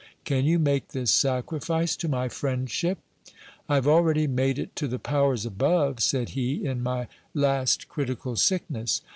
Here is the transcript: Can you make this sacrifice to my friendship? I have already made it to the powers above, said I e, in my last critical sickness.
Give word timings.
Can 0.23 0.45
you 0.45 0.57
make 0.57 0.87
this 0.93 1.11
sacrifice 1.11 1.95
to 1.97 2.07
my 2.07 2.27
friendship? 2.27 2.97
I 3.69 3.75
have 3.75 3.85
already 3.87 4.25
made 4.25 4.57
it 4.57 4.75
to 4.77 4.87
the 4.87 4.97
powers 4.97 5.45
above, 5.45 5.99
said 5.99 6.31
I 6.35 6.39
e, 6.39 6.65
in 6.65 6.81
my 6.81 7.07
last 7.35 7.87
critical 7.87 8.35
sickness. 8.35 9.03